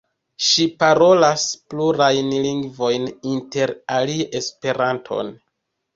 [0.43, 1.43] Ŝi parolas
[1.73, 5.35] plurajn lingvojn inter alie Esperanton.